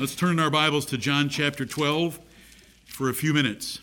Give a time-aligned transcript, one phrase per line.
[0.00, 2.20] Let's turn our Bibles to John chapter 12
[2.86, 3.80] for a few minutes.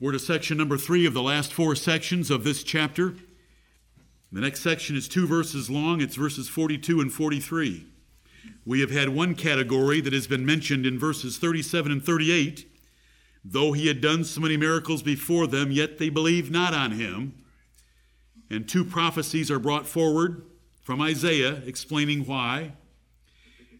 [0.00, 3.14] We're to section number three of the last four sections of this chapter.
[4.32, 7.86] The next section is two verses long, it's verses 42 and 43.
[8.66, 12.68] We have had one category that has been mentioned in verses 37 and 38.
[13.44, 17.44] Though he had done so many miracles before them, yet they believed not on him.
[18.50, 20.44] And two prophecies are brought forward
[20.82, 22.72] from Isaiah explaining why.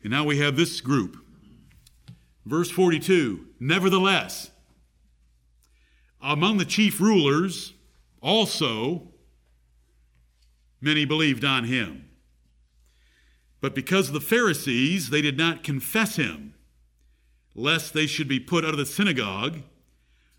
[0.05, 1.16] And now we have this group.
[2.44, 4.50] Verse 42 Nevertheless,
[6.22, 7.72] among the chief rulers
[8.21, 9.08] also
[10.80, 12.08] many believed on him.
[13.61, 16.55] But because of the Pharisees, they did not confess him,
[17.55, 19.63] lest they should be put out of the synagogue,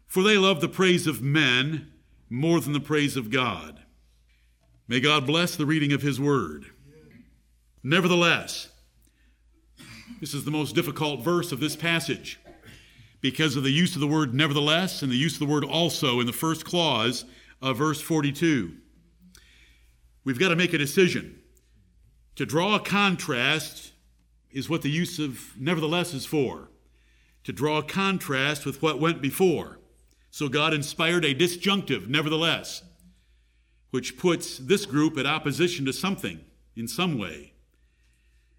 [0.06, 1.92] for they love the praise of men
[2.30, 3.80] more than the praise of God.
[4.88, 6.68] May God bless the reading of his word.
[7.82, 8.70] Nevertheless,
[10.26, 12.40] this is the most difficult verse of this passage
[13.22, 16.20] because of the use of the word nevertheless and the use of the word also
[16.20, 17.26] in the first clause
[17.62, 18.74] of verse 42.
[20.24, 21.40] We've got to make a decision.
[22.38, 23.92] To draw a contrast
[24.50, 26.72] is what the use of nevertheless is for.
[27.44, 29.78] To draw a contrast with what went before.
[30.32, 32.82] So God inspired a disjunctive, nevertheless,
[33.92, 36.40] which puts this group at opposition to something
[36.76, 37.52] in some way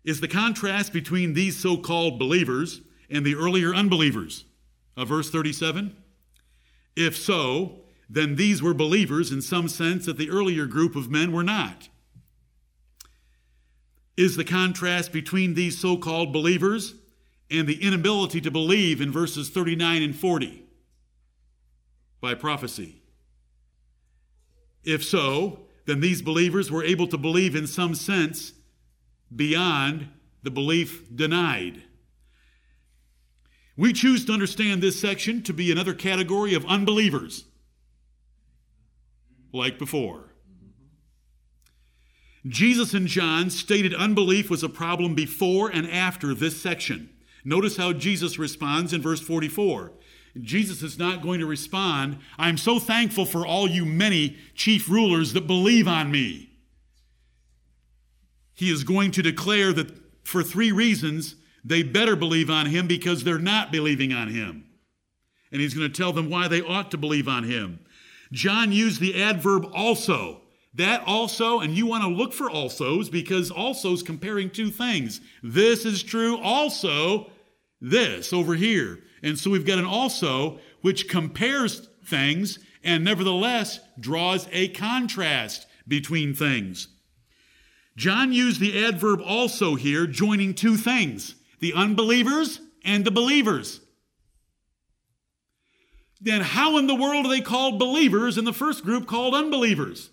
[0.06, 4.44] is the contrast between these so called believers and the earlier unbelievers
[4.96, 5.94] of verse 37?
[6.94, 11.32] If so, then these were believers in some sense that the earlier group of men
[11.32, 11.88] were not.
[14.16, 16.94] Is the contrast between these so called believers
[17.50, 20.62] and the inability to believe in verses 39 and 40
[22.20, 23.02] by prophecy?
[24.84, 28.52] If so, then these believers were able to believe in some sense
[29.34, 30.08] beyond
[30.42, 31.82] the belief denied.
[33.76, 37.44] We choose to understand this section to be another category of unbelievers,
[39.52, 40.32] like before.
[42.46, 47.10] Jesus and John stated unbelief was a problem before and after this section.
[47.44, 49.92] Notice how Jesus responds in verse 44.
[50.40, 55.32] Jesus is not going to respond, I'm so thankful for all you many chief rulers
[55.32, 56.45] that believe on me
[58.56, 63.22] he is going to declare that for three reasons they better believe on him because
[63.22, 64.64] they're not believing on him.
[65.52, 67.80] And he's going to tell them why they ought to believe on him.
[68.32, 70.40] John used the adverb also.
[70.74, 75.20] That also, and you want to look for alsos because also is comparing two things.
[75.42, 77.30] This is true also
[77.80, 79.00] this over here.
[79.22, 86.34] And so we've got an also which compares things and nevertheless draws a contrast between
[86.34, 86.88] things.
[87.96, 93.80] John used the adverb also here, joining two things the unbelievers and the believers.
[96.20, 100.10] Then, how in the world are they called believers and the first group called unbelievers?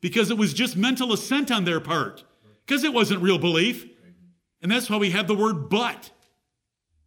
[0.00, 2.24] Because it was just mental assent on their part,
[2.64, 3.88] because it wasn't real belief.
[4.62, 6.10] And that's why we have the word but.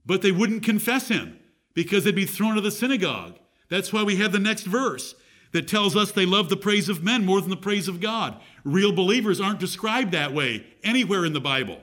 [0.06, 1.40] But they wouldn't confess him
[1.74, 3.38] because they'd be thrown to the synagogue.
[3.70, 5.16] That's why we have the next verse
[5.52, 8.40] that tells us they love the praise of men more than the praise of God.
[8.64, 11.82] Real believers aren't described that way anywhere in the Bible.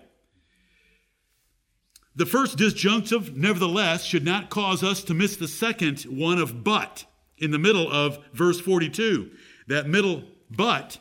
[2.15, 7.04] The first disjunctive, nevertheless, should not cause us to miss the second one of but
[7.37, 9.31] in the middle of verse 42.
[9.69, 10.98] That middle but,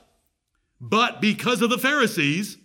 [0.82, 2.58] but because of the Pharisees,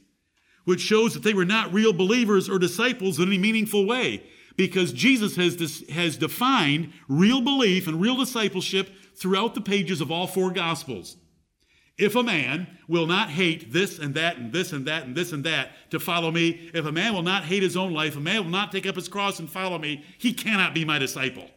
[0.64, 4.24] which shows that they were not real believers or disciples in any meaningful way,
[4.56, 10.26] because Jesus has, has defined real belief and real discipleship throughout the pages of all
[10.26, 11.16] four Gospels.
[11.98, 15.32] If a man will not hate this and that and this and that and this
[15.32, 18.20] and that to follow me, if a man will not hate his own life, a
[18.20, 21.48] man will not take up his cross and follow me, he cannot be my disciple.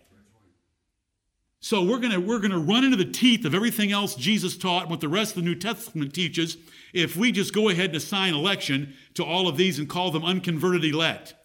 [1.61, 4.91] So we're going we're to run into the teeth of everything else Jesus taught and
[4.91, 6.57] what the rest of the New Testament teaches
[6.93, 10.25] if we just go ahead and assign election to all of these and call them
[10.25, 11.35] unconverted elect.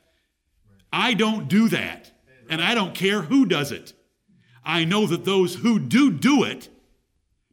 [0.93, 2.11] I don't do that,
[2.51, 3.93] and I don't care who does it.
[4.65, 6.69] I know that those who do do it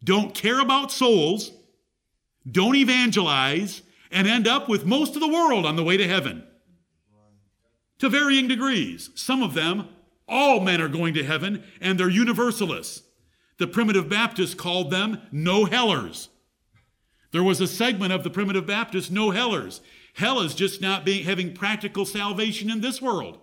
[0.04, 1.52] don't care about souls,
[2.50, 3.81] don't evangelize,
[4.12, 6.44] and end up with most of the world on the way to heaven.
[8.00, 9.10] To varying degrees.
[9.16, 9.88] Some of them,
[10.28, 13.04] all men are going to heaven, and they're universalists.
[13.57, 16.30] The primitive Baptists called them no hellers.
[17.31, 19.81] There was a segment of the primitive Baptists, no hellers.
[20.16, 23.40] Hell is just not being, having practical salvation in this world.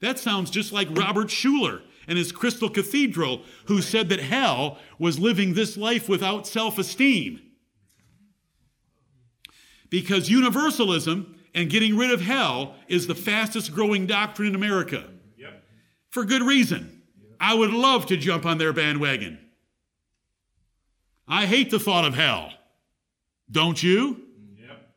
[0.00, 5.18] That sounds just like Robert Schuller and his Crystal Cathedral, who said that hell was
[5.18, 7.40] living this life without self esteem.
[9.90, 15.04] Because universalism and getting rid of hell is the fastest growing doctrine in America.
[15.38, 15.62] Yep.
[16.10, 17.02] For good reason.
[17.40, 19.38] I would love to jump on their bandwagon.
[21.28, 22.50] I hate the thought of hell.
[23.50, 24.22] Don't you?
[24.58, 24.88] Yep.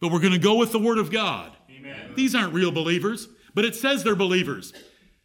[0.00, 1.52] But we're going to go with the Word of God.
[1.70, 2.12] Amen.
[2.14, 4.72] These aren't real believers, but it says they're believers.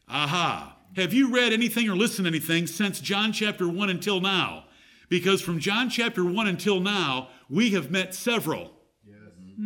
[0.08, 0.75] Aha.
[0.96, 4.66] Have you read anything or listened to anything since John chapter 1 until now?
[5.10, 8.72] Because from John chapter 1 until now, we have met several,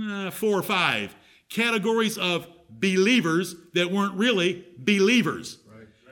[0.02, 1.16] uh, four or five,
[1.48, 5.60] categories of believers that weren't really believers.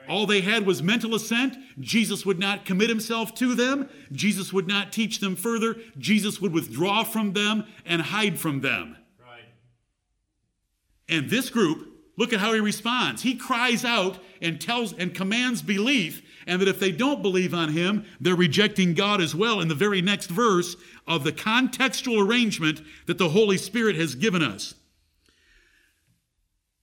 [0.08, 1.56] All they had was mental assent.
[1.78, 3.90] Jesus would not commit himself to them.
[4.10, 5.76] Jesus would not teach them further.
[5.98, 8.96] Jesus would withdraw from them and hide from them.
[9.20, 9.44] Right.
[11.08, 13.20] And this group, look at how he responds.
[13.20, 17.70] He cries out and tells and commands belief, and that if they don't believe on
[17.70, 20.76] him, they're rejecting God as well in the very next verse
[21.06, 24.74] of the contextual arrangement that the Holy Spirit has given us.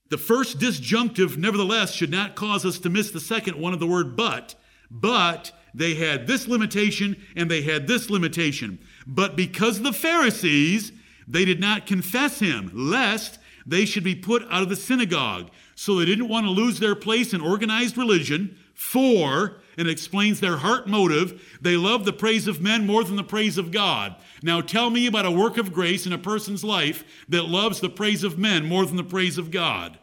[0.08, 3.86] The first disjunctive, nevertheless, should not cause us to miss the second one of the
[3.86, 4.54] word but.
[4.88, 8.78] But they had this limitation and they had this limitation.
[9.06, 10.92] But because the Pharisees,
[11.26, 15.50] they did not confess him, lest they should be put out of the synagogue.
[15.76, 18.58] So they didn't want to lose their place in organized religion.
[18.74, 23.22] For, and explains their heart motive, they love the praise of men more than the
[23.24, 24.16] praise of God.
[24.42, 27.88] Now tell me about a work of grace in a person's life that loves the
[27.88, 29.98] praise of men more than the praise of God.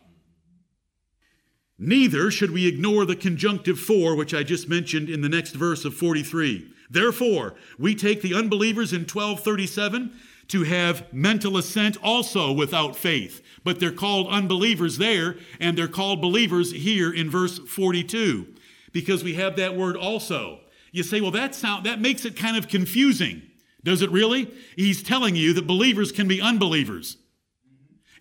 [1.77, 5.85] Neither should we ignore the conjunctive for, which I just mentioned in the next verse
[5.85, 6.71] of 43.
[6.89, 10.13] Therefore, we take the unbelievers in 1237
[10.53, 13.41] to have mental assent also without faith.
[13.63, 18.53] But they're called unbelievers there, and they're called believers here in verse 42,
[18.91, 20.59] because we have that word also.
[20.91, 23.41] You say, well, that sound that makes it kind of confusing.
[23.83, 24.53] Does it really?
[24.75, 27.17] He's telling you that believers can be unbelievers.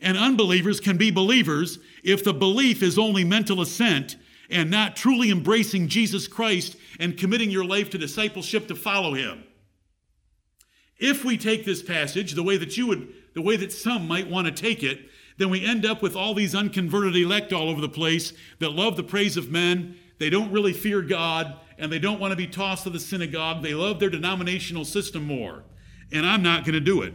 [0.00, 4.16] And unbelievers can be believers if the belief is only mental assent
[4.48, 9.44] and not truly embracing Jesus Christ and committing your life to discipleship to follow him.
[11.02, 14.30] If we take this passage the way that you would, the way that some might
[14.30, 15.00] want to take it,
[15.36, 18.96] then we end up with all these unconverted elect all over the place that love
[18.96, 19.96] the praise of men.
[20.20, 23.64] They don't really fear God and they don't want to be tossed to the synagogue.
[23.64, 25.64] They love their denominational system more.
[26.12, 27.14] And I'm not going to do it.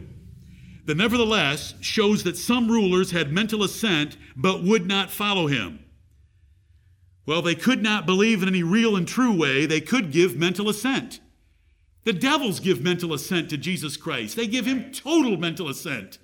[0.84, 5.82] The nevertheless shows that some rulers had mental assent but would not follow him.
[7.24, 9.64] Well, they could not believe in any real and true way.
[9.64, 11.20] They could give mental assent.
[12.04, 16.18] The devils give mental assent to Jesus Christ, they give him total mental assent.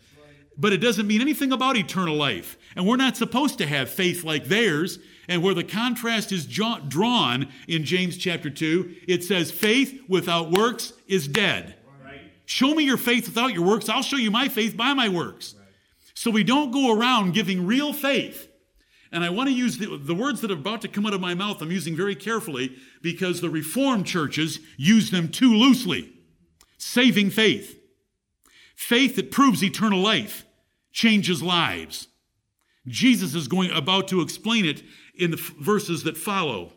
[0.56, 2.56] But it doesn't mean anything about eternal life.
[2.76, 5.00] And we're not supposed to have faith like theirs.
[5.26, 10.92] And where the contrast is drawn in James chapter 2, it says, faith without works
[11.08, 11.74] is dead.
[12.44, 13.88] Show me your faith without your works.
[13.88, 15.54] I'll show you my faith by my works.
[16.14, 18.48] So we don't go around giving real faith.
[19.14, 21.20] And I want to use the, the words that are about to come out of
[21.20, 26.12] my mouth, I'm using very carefully because the Reformed churches use them too loosely.
[26.78, 27.78] Saving faith.
[28.74, 30.44] Faith that proves eternal life
[30.90, 32.08] changes lives.
[32.88, 34.82] Jesus is going about to explain it
[35.14, 36.72] in the f- verses that follow.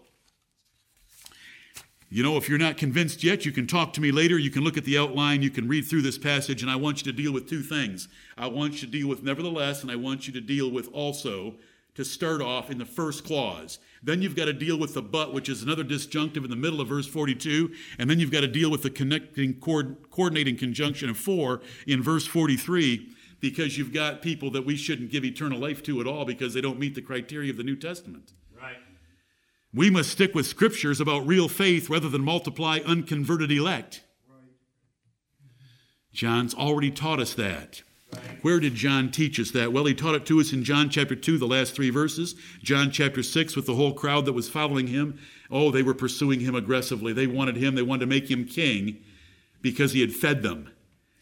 [2.08, 4.38] You know, if you're not convinced yet, you can talk to me later.
[4.38, 5.42] You can look at the outline.
[5.42, 8.08] You can read through this passage, and I want you to deal with two things.
[8.38, 11.56] I want you to deal with nevertheless, and I want you to deal with also
[11.98, 13.80] to start off in the first clause.
[14.04, 16.80] Then you've got to deal with the but, which is another disjunctive in the middle
[16.80, 17.74] of verse 42.
[17.98, 22.28] And then you've got to deal with the connecting, coordinating conjunction of for in verse
[22.28, 26.54] 43, because you've got people that we shouldn't give eternal life to at all because
[26.54, 28.34] they don't meet the criteria of the New Testament.
[28.56, 28.78] Right.
[29.74, 34.04] We must stick with scriptures about real faith rather than multiply unconverted elect.
[34.30, 34.52] Right.
[36.14, 37.82] John's already taught us that.
[38.42, 39.74] Where did John teach us that?
[39.74, 42.36] Well, he taught it to us in John chapter 2, the last three verses.
[42.64, 45.20] John chapter 6, with the whole crowd that was following him.
[45.52, 47.14] Oh, they were pursuing him aggressively.
[47.14, 49.04] They wanted him, they wanted to make him king
[49.62, 50.72] because he had fed them.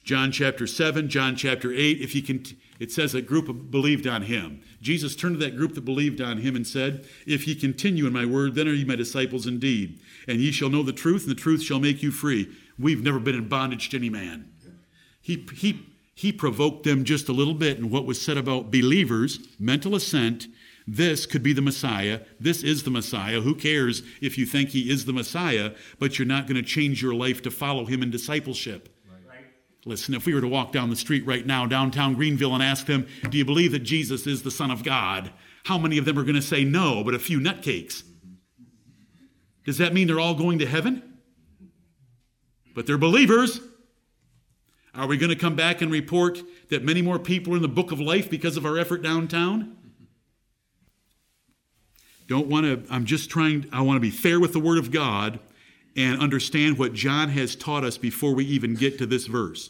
[0.03, 2.43] John chapter 7, John chapter 8, if you can,
[2.79, 4.61] it says a group believed on him.
[4.79, 8.13] Jesus turned to that group that believed on him and said, If ye continue in
[8.13, 9.99] my word, then are ye my disciples indeed.
[10.27, 12.55] And ye shall know the truth, and the truth shall make you free.
[12.77, 14.51] We've never been in bondage to any man.
[15.21, 19.39] He, he, he provoked them just a little bit in what was said about believers,
[19.59, 20.47] mental assent.
[20.87, 22.21] This could be the Messiah.
[22.39, 23.41] This is the Messiah.
[23.41, 27.01] Who cares if you think he is the Messiah, but you're not going to change
[27.01, 28.89] your life to follow him in discipleship?
[29.85, 32.85] Listen, if we were to walk down the street right now, downtown Greenville, and ask
[32.85, 35.31] them, Do you believe that Jesus is the Son of God?
[35.65, 38.03] How many of them are going to say no, but a few nutcakes?
[39.65, 41.19] Does that mean they're all going to heaven?
[42.73, 43.59] But they're believers.
[44.95, 47.67] Are we going to come back and report that many more people are in the
[47.67, 49.75] book of life because of our effort downtown?
[52.27, 54.91] Don't want to, I'm just trying, I want to be fair with the Word of
[54.91, 55.39] God
[55.95, 59.69] and understand what John has taught us before we even get to this verse.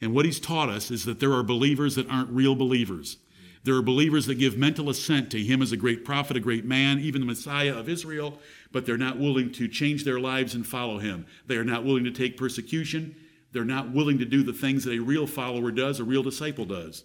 [0.00, 3.18] And what he's taught us is that there are believers that aren't real believers.
[3.64, 6.64] There are believers that give mental assent to him as a great prophet, a great
[6.64, 8.38] man, even the Messiah of Israel,
[8.72, 11.26] but they're not willing to change their lives and follow him.
[11.46, 13.14] They are not willing to take persecution.
[13.52, 16.64] They're not willing to do the things that a real follower does, a real disciple
[16.64, 17.04] does.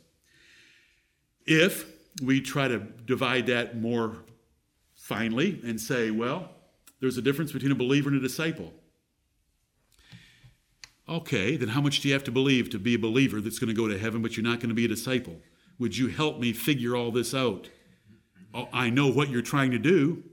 [1.46, 1.86] If
[2.22, 4.18] we try to divide that more
[4.96, 6.50] finely and say, well,
[7.00, 8.74] there's a difference between a believer and a disciple.
[11.10, 13.70] Okay, then how much do you have to believe to be a believer that's going
[13.70, 15.38] to go to heaven, but you're not going to be a disciple?
[15.80, 17.70] Would you help me figure all this out?
[18.54, 20.24] Oh, I know what you're trying to do.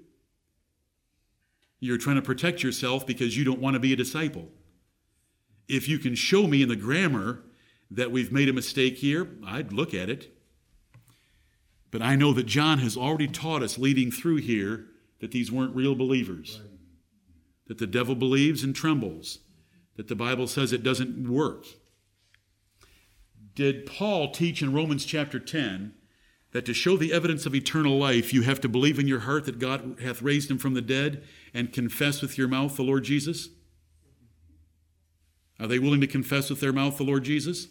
[1.79, 4.49] You're trying to protect yourself because you don't want to be a disciple.
[5.69, 7.43] If you can show me in the grammar
[7.91, 10.37] that we've made a mistake here, I'd look at it.
[11.91, 14.87] But I know that John has already taught us leading through here
[15.21, 16.61] that these weren't real believers,
[17.67, 19.39] that the devil believes and trembles,
[19.97, 21.65] that the Bible says it doesn't work.
[23.55, 25.95] Did Paul teach in Romans chapter 10
[26.51, 29.45] that to show the evidence of eternal life, you have to believe in your heart
[29.45, 33.05] that God hath raised him from the dead and confess with your mouth the Lord
[33.05, 33.51] Jesus?
[35.61, 37.69] Are they willing to confess with their mouth the Lord Jesus?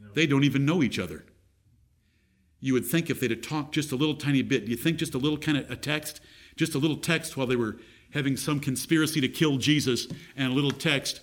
[0.00, 0.08] No.
[0.12, 1.24] They don't even know each other
[2.64, 4.96] you would think if they'd have talked just a little tiny bit, do you think
[4.96, 6.22] just a little kind of a text,
[6.56, 7.76] just a little text while they were
[8.14, 11.20] having some conspiracy to kill Jesus and a little text,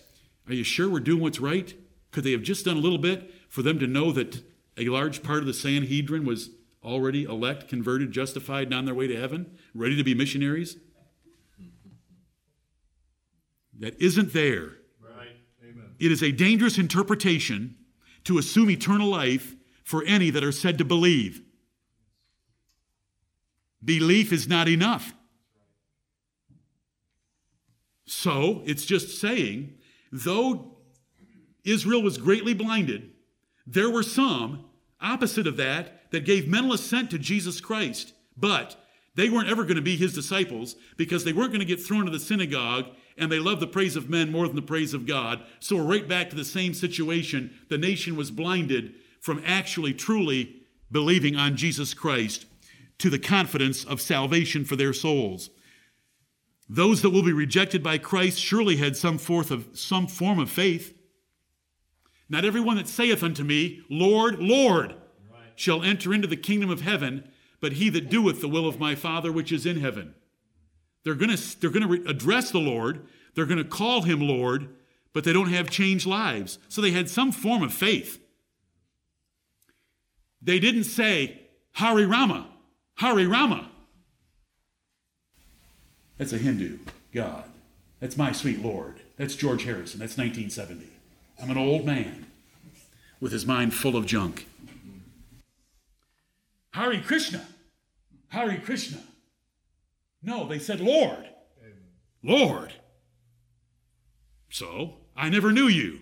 [0.47, 1.73] are you sure we're doing what's right?
[2.11, 4.43] Could they have just done a little bit for them to know that
[4.77, 6.51] a large part of the Sanhedrin was
[6.83, 10.75] already elect, converted, justified, and on their way to heaven, ready to be missionaries?
[11.59, 11.89] Mm-hmm.
[13.79, 14.73] That isn't there.
[16.01, 17.75] It is a dangerous interpretation
[18.23, 21.43] to assume eternal life for any that are said to believe.
[23.85, 25.13] Belief is not enough.
[28.07, 29.75] So it's just saying,
[30.11, 30.77] though
[31.63, 33.11] Israel was greatly blinded,
[33.67, 34.65] there were some
[34.99, 38.75] opposite of that that gave mental assent to Jesus Christ, but
[39.13, 42.05] they weren't ever going to be his disciples because they weren't going to get thrown
[42.05, 42.87] to the synagogue
[43.21, 45.43] and they love the praise of men more than the praise of God.
[45.59, 47.53] So we're right back to the same situation.
[47.69, 52.47] The nation was blinded from actually truly believing on Jesus Christ
[52.97, 55.51] to the confidence of salvation for their souls.
[56.67, 60.97] Those that will be rejected by Christ surely had some, of, some form of faith.
[62.27, 64.95] Not everyone that saith unto me, Lord, Lord,
[65.31, 65.51] right.
[65.55, 68.95] shall enter into the kingdom of heaven, but he that doeth the will of my
[68.95, 70.15] Father which is in heaven.
[71.03, 73.05] They're going to they're going to re- address the Lord,
[73.35, 74.69] they're going to call him Lord,
[75.13, 76.59] but they don't have changed lives.
[76.69, 78.19] So they had some form of faith.
[80.41, 81.41] They didn't say,
[81.73, 82.47] Hari Rama,
[82.95, 83.69] Hari Rama.
[86.17, 86.79] That's a Hindu
[87.13, 87.45] God.
[87.99, 88.99] That's my sweet Lord.
[89.17, 89.99] That's George Harrison.
[89.99, 90.87] That's 1970.
[91.41, 92.25] I'm an old man
[93.19, 94.47] with his mind full of junk.
[96.73, 97.45] Hari Krishna.
[98.29, 98.99] Hari Krishna.
[100.23, 101.27] No, they said Lord.
[102.23, 102.73] Lord.
[104.49, 105.99] So, I never knew you.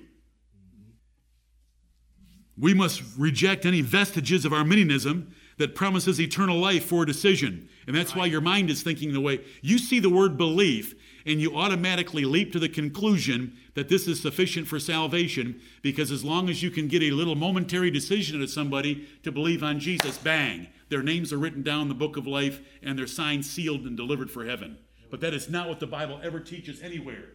[2.58, 7.70] We must reject any vestiges of Arminianism that promises eternal life for a decision.
[7.88, 10.94] And that's why your mind is thinking the way you see the word belief
[11.26, 16.24] and you automatically leap to the conclusion that this is sufficient for salvation because as
[16.24, 20.18] long as you can get a little momentary decision of somebody to believe on Jesus,
[20.18, 23.82] bang, their names are written down in the book of life and their signs sealed
[23.82, 24.78] and delivered for heaven.
[25.10, 27.26] But that is not what the Bible ever teaches anywhere.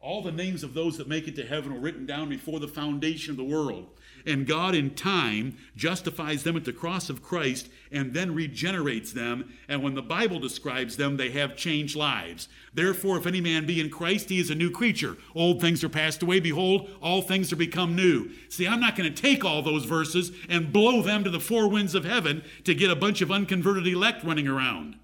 [0.00, 2.68] All the names of those that make it to heaven are written down before the
[2.68, 3.86] foundation of the world.
[4.26, 9.52] And God, in time, justifies them at the cross of Christ and then regenerates them.
[9.68, 12.48] And when the Bible describes them, they have changed lives.
[12.72, 15.16] Therefore, if any man be in Christ, he is a new creature.
[15.34, 16.40] Old things are passed away.
[16.40, 18.30] Behold, all things are become new.
[18.48, 21.68] See, I'm not going to take all those verses and blow them to the four
[21.68, 24.96] winds of heaven to get a bunch of unconverted elect running around.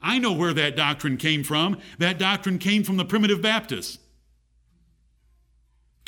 [0.00, 1.78] I know where that doctrine came from.
[1.98, 3.98] That doctrine came from the primitive Baptists.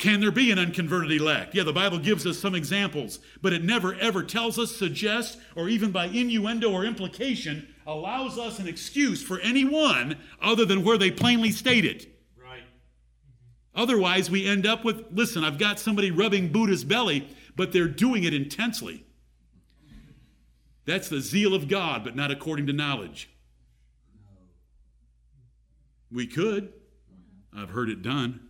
[0.01, 1.53] Can there be an unconverted elect?
[1.53, 5.69] Yeah, the Bible gives us some examples, but it never ever tells us, suggests, or
[5.69, 11.11] even by innuendo or implication allows us an excuse for anyone other than where they
[11.11, 12.19] plainly state it.
[12.35, 12.63] Right.
[13.75, 18.23] Otherwise, we end up with listen, I've got somebody rubbing Buddha's belly, but they're doing
[18.23, 19.05] it intensely.
[20.87, 23.29] That's the zeal of God, but not according to knowledge.
[26.11, 26.73] We could.
[27.55, 28.47] I've heard it done.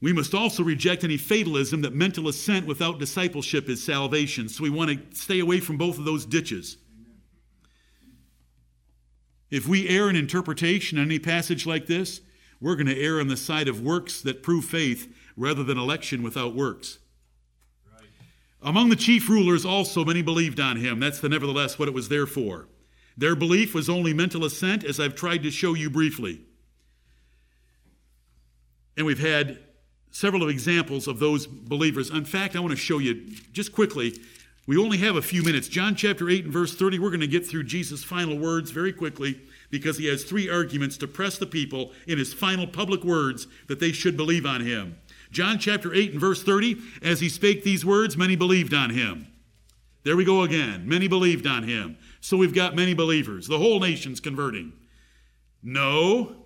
[0.00, 4.48] We must also reject any fatalism that mental assent without discipleship is salvation.
[4.48, 6.76] So we want to stay away from both of those ditches.
[9.50, 12.20] If we err in interpretation on any passage like this,
[12.60, 16.22] we're going to err on the side of works that prove faith rather than election
[16.22, 16.98] without works.
[17.92, 18.08] Right.
[18.62, 21.00] Among the chief rulers also many believed on him.
[21.00, 22.68] That's the nevertheless what it was there for.
[23.16, 26.42] Their belief was only mental assent, as I've tried to show you briefly.
[28.96, 29.58] And we've had
[30.10, 32.10] several of examples of those believers.
[32.10, 34.18] In fact, I want to show you just quickly.
[34.66, 35.68] We only have a few minutes.
[35.68, 38.92] John chapter 8 and verse 30, we're going to get through Jesus' final words very
[38.92, 43.46] quickly because he has three arguments to press the people in his final public words
[43.66, 44.98] that they should believe on him.
[45.30, 49.28] John chapter 8 and verse 30, as he spake these words, many believed on him.
[50.04, 50.88] There we go again.
[50.88, 51.98] Many believed on him.
[52.20, 53.46] So we've got many believers.
[53.46, 54.72] The whole nation's converting.
[55.62, 56.37] No,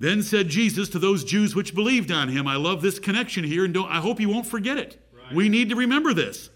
[0.00, 3.64] then said Jesus to those Jews which believed on him, I love this connection here,
[3.64, 5.00] and I hope you won't forget it.
[5.12, 5.34] Right.
[5.34, 6.50] We need to remember this.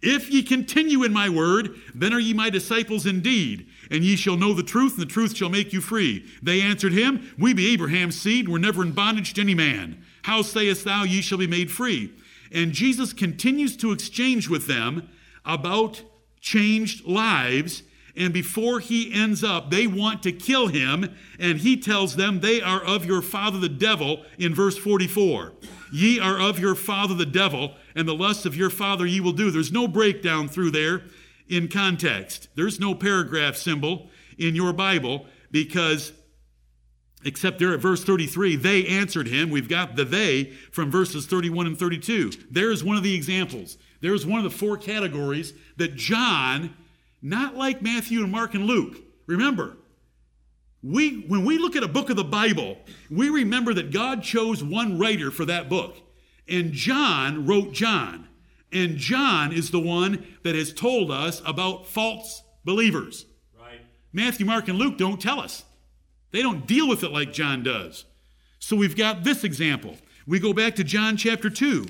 [0.00, 4.36] If ye continue in my word, then are ye my disciples indeed, and ye shall
[4.36, 6.26] know the truth, and the truth shall make you free.
[6.42, 10.04] They answered him, We be Abraham's seed, we're never in bondage to any man.
[10.22, 12.12] How sayest thou, ye shall be made free?
[12.52, 15.08] And Jesus continues to exchange with them
[15.44, 16.02] about
[16.40, 17.82] changed lives
[18.16, 22.60] and before he ends up, they want to kill him, and he tells them they
[22.60, 25.52] are of your father the devil in verse 44.
[25.92, 29.32] Ye are of your father the devil, and the lusts of your father ye will
[29.32, 29.50] do.
[29.50, 31.02] There's no breakdown through there
[31.48, 32.48] in context.
[32.54, 36.12] There's no paragraph symbol in your Bible because,
[37.24, 39.50] except there at verse 33, they answered him.
[39.50, 42.30] We've got the they from verses 31 and 32.
[42.48, 43.76] There's one of the examples.
[44.00, 46.74] There's one of the four categories that John
[47.24, 48.98] not like Matthew and Mark and Luke.
[49.26, 49.78] Remember,
[50.82, 52.76] we, when we look at a book of the Bible,
[53.10, 55.96] we remember that God chose one writer for that book.
[56.46, 58.28] And John wrote John.
[58.70, 63.24] And John is the one that has told us about false believers.
[63.58, 63.80] Right.
[64.12, 65.64] Matthew, Mark, and Luke don't tell us.
[66.30, 68.04] They don't deal with it like John does.
[68.58, 69.96] So we've got this example.
[70.26, 71.86] We go back to John chapter 2.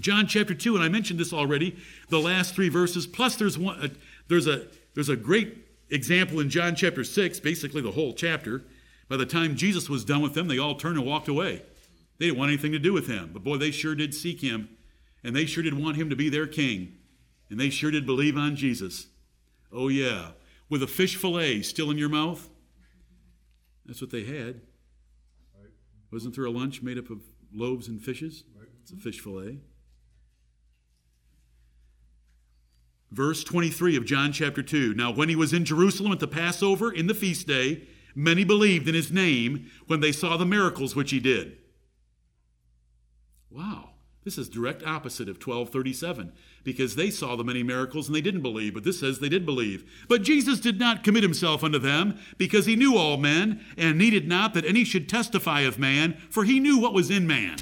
[0.00, 1.76] John chapter 2, and I mentioned this already,
[2.08, 3.88] the last three verses, plus there's one uh,
[4.28, 8.64] there's a there's a great example in John chapter 6, basically the whole chapter.
[9.08, 11.62] By the time Jesus was done with them, they all turned and walked away.
[12.18, 13.30] They didn't want anything to do with him.
[13.32, 14.68] But boy, they sure did seek him,
[15.22, 16.94] and they sure did want him to be their king.
[17.50, 19.06] And they sure did believe on Jesus.
[19.72, 20.30] Oh, yeah.
[20.68, 22.48] With a fish fillet still in your mouth?
[23.84, 24.62] That's what they had.
[26.10, 27.22] Wasn't there a lunch made up of
[27.54, 28.44] loaves and fishes?
[28.82, 29.58] It's a fish fillet.
[33.10, 34.94] Verse 23 of John chapter 2.
[34.94, 38.88] Now, when he was in Jerusalem at the Passover in the feast day, many believed
[38.88, 41.58] in his name when they saw the miracles which he did.
[43.50, 43.90] Wow.
[44.26, 46.32] This is direct opposite of 1237
[46.64, 49.46] because they saw the many miracles and they didn't believe, but this says they did
[49.46, 49.88] believe.
[50.08, 54.26] But Jesus did not commit himself unto them because he knew all men and needed
[54.26, 57.58] not that any should testify of man, for he knew what was in man.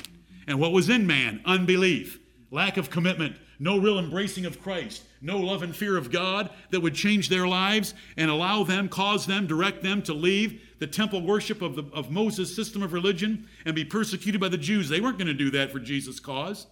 [0.46, 1.42] And what was in man?
[1.44, 2.18] Unbelief,
[2.50, 6.80] lack of commitment, no real embracing of Christ, no love and fear of God that
[6.80, 11.22] would change their lives and allow them, cause them, direct them to leave the temple
[11.22, 14.90] worship of, the, of Moses' system of religion and be persecuted by the Jews.
[14.90, 16.66] They weren't going to do that for Jesus' cause.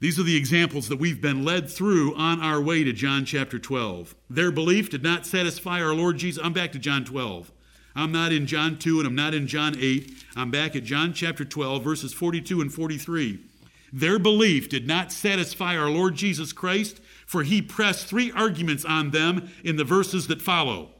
[0.00, 3.60] These are the examples that we've been led through on our way to John chapter
[3.60, 4.16] 12.
[4.28, 6.42] Their belief did not satisfy our Lord Jesus.
[6.44, 7.52] I'm back to John 12.
[7.94, 10.12] I'm not in John 2 and I'm not in John 8.
[10.34, 13.49] I'm back at John chapter 12, verses 42 and 43.
[13.92, 19.10] Their belief did not satisfy our Lord Jesus Christ, for he pressed three arguments on
[19.10, 20.90] them in the verses that follow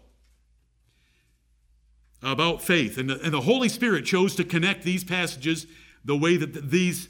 [2.22, 2.98] about faith.
[2.98, 5.66] And the, and the Holy Spirit chose to connect these passages
[6.04, 7.08] the way that these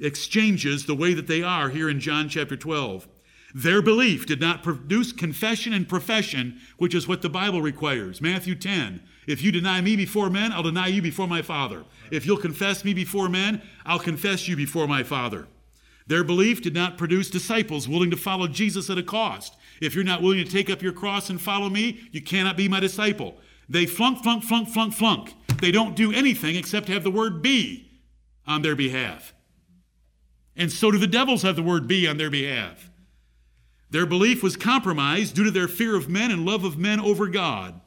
[0.00, 3.08] exchanges, the way that they are here in John chapter 12.
[3.54, 8.20] Their belief did not produce confession and profession, which is what the Bible requires.
[8.20, 11.84] Matthew 10 If you deny me before men, I'll deny you before my Father.
[12.10, 15.48] If you'll confess me before men, I'll confess you before my Father.
[16.06, 19.56] Their belief did not produce disciples willing to follow Jesus at a cost.
[19.80, 22.68] If you're not willing to take up your cross and follow me, you cannot be
[22.68, 23.36] my disciple.
[23.68, 25.34] They flunk, flunk, flunk, flunk, flunk.
[25.60, 27.90] They don't do anything except have the word be
[28.46, 29.32] on their behalf.
[30.56, 32.90] And so do the devils have the word be on their behalf.
[33.92, 37.28] Their belief was compromised due to their fear of men and love of men over
[37.28, 37.78] God.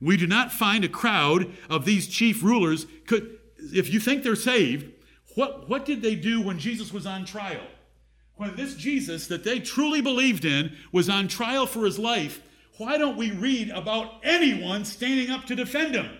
[0.00, 2.86] We do not find a crowd of these chief rulers.
[3.08, 4.92] Could, if you think they're saved,
[5.34, 7.66] what, what did they do when Jesus was on trial?
[8.36, 12.40] When this Jesus that they truly believed in was on trial for his life,
[12.78, 16.10] why don't we read about anyone standing up to defend him?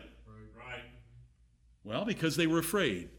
[0.59, 0.83] Right.
[1.85, 3.11] Well, because they were afraid.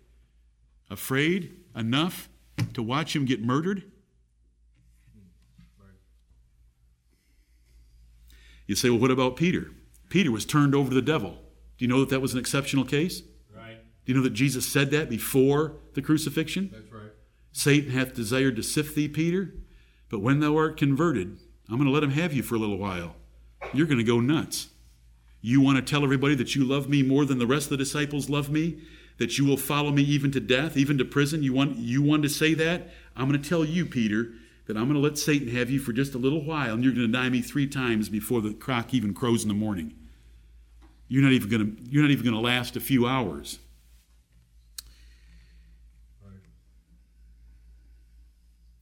[0.89, 2.28] Afraid enough
[2.74, 3.90] to watch him get murdered?
[8.72, 9.70] You say, well, what about Peter?
[10.08, 11.32] Peter was turned over to the devil.
[11.78, 13.22] Do you know that that was an exceptional case?
[13.54, 13.76] Right.
[14.06, 16.70] Do you know that Jesus said that before the crucifixion?
[16.72, 17.12] That's right.
[17.52, 19.54] Satan hath desired to sift thee, Peter,
[20.08, 22.78] but when thou art converted, I'm going to let him have you for a little
[22.78, 23.18] while.
[23.74, 24.70] You're going to go nuts.
[25.42, 27.78] You want to tell everybody that you love me more than the rest of the
[27.84, 28.84] disciples love me?
[29.18, 31.44] That you will follow me even to death, even to prison?
[31.44, 32.88] You want, you want to say that?
[33.18, 34.32] I'm going to tell you, Peter,
[34.72, 36.94] that I'm going to let Satan have you for just a little while, and you're
[36.94, 39.94] going to deny me three times before the cock even crows in the morning.
[41.10, 43.60] You're not even going to, you're not even going to last a few hours.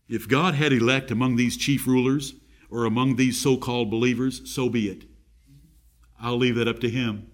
[0.08, 2.36] If God had elect among these chief rulers
[2.70, 5.06] or among these so called believers, so be it.
[6.22, 7.32] I'll leave that up to Him.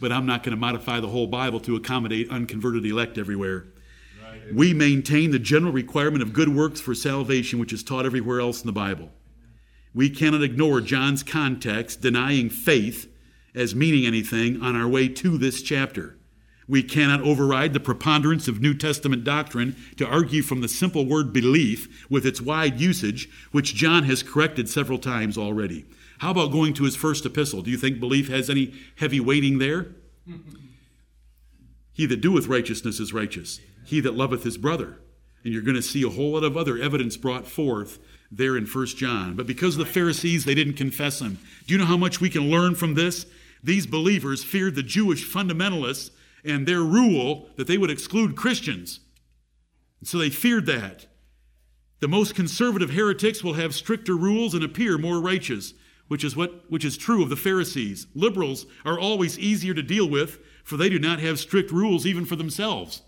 [0.00, 3.66] But I'm not going to modify the whole Bible to accommodate unconverted elect everywhere.
[4.52, 8.60] We maintain the general requirement of good works for salvation, which is taught everywhere else
[8.60, 9.10] in the Bible.
[9.94, 13.10] We cannot ignore John's context, denying faith
[13.54, 16.16] as meaning anything on our way to this chapter.
[16.68, 21.32] We cannot override the preponderance of New Testament doctrine to argue from the simple word
[21.32, 25.84] belief with its wide usage, which John has corrected several times already.
[26.18, 27.62] How about going to his first epistle?
[27.62, 29.88] Do you think belief has any heavy weighting there?
[31.92, 33.58] he that doeth righteousness is righteous,
[33.90, 34.98] he that loveth his brother.
[35.44, 37.98] And you're going to see a whole lot of other evidence brought forth
[38.30, 39.34] there in 1 John.
[39.36, 41.38] But because the Pharisees, they didn't confess him.
[41.66, 43.26] Do you know how much we can learn from this?
[43.62, 46.10] These believers feared the Jewish fundamentalists
[46.44, 49.00] and their rule that they would exclude Christians.
[50.00, 51.06] And so they feared that.
[52.00, 55.74] The most conservative heretics will have stricter rules and appear more righteous,
[56.08, 58.06] which is what which is true of the Pharisees.
[58.14, 62.24] Liberals are always easier to deal with, for they do not have strict rules even
[62.24, 63.02] for themselves.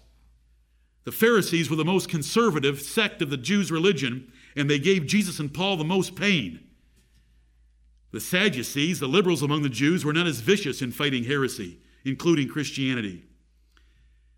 [1.05, 5.39] The Pharisees were the most conservative sect of the Jews' religion, and they gave Jesus
[5.39, 6.61] and Paul the most pain.
[8.13, 12.49] The Sadducees, the liberals among the Jews, were not as vicious in fighting heresy including
[12.49, 13.25] Christianity.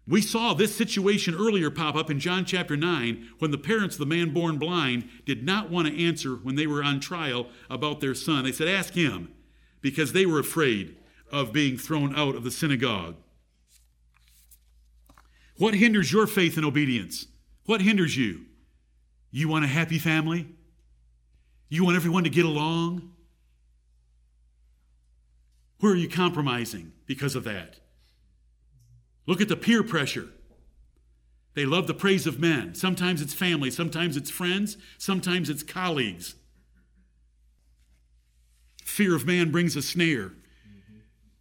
[0.06, 4.00] We saw this situation earlier pop up in John chapter 9 when the parents of
[4.00, 8.00] the man born blind did not want to answer when they were on trial about
[8.00, 8.44] their son.
[8.44, 9.32] They said, Ask him,
[9.80, 10.96] because they were afraid
[11.32, 13.16] of being thrown out of the synagogue.
[15.56, 17.26] What hinders your faith and obedience?
[17.66, 18.46] What hinders you?
[19.30, 20.48] You want a happy family?
[21.68, 23.10] You want everyone to get along?
[25.80, 27.80] Where are you compromising because of that?
[29.26, 30.28] Look at the peer pressure.
[31.54, 32.74] They love the praise of men.
[32.74, 36.34] Sometimes it's family, sometimes it's friends, sometimes it's colleagues.
[38.82, 40.32] Fear of man brings a snare.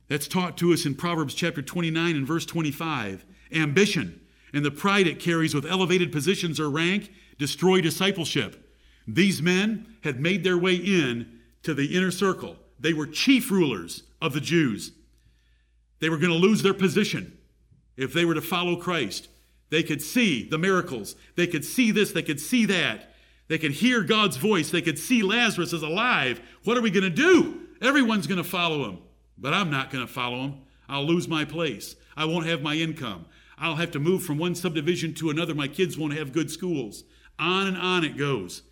[0.08, 3.26] That's taught to us in Proverbs chapter 29 and verse 25.
[3.55, 4.21] Ambition
[4.53, 8.71] and the pride it carries with elevated positions or rank destroy discipleship.
[9.07, 12.57] These men had made their way in to the inner circle.
[12.79, 14.91] They were chief rulers of the Jews.
[15.99, 17.37] They were going to lose their position
[17.97, 19.29] if they were to follow Christ.
[19.69, 21.15] They could see the miracles.
[21.35, 22.11] They could see this.
[22.11, 23.13] They could see that.
[23.47, 24.69] They could hear God's voice.
[24.69, 26.41] They could see Lazarus is alive.
[26.63, 27.61] What are we going to do?
[27.81, 28.99] Everyone's going to follow him,
[29.37, 30.61] but I'm not going to follow him.
[30.87, 31.95] I'll lose my place.
[32.15, 33.25] I won't have my income.
[33.57, 35.53] I'll have to move from one subdivision to another.
[35.53, 37.03] My kids won't have good schools.
[37.39, 38.63] On and on it goes.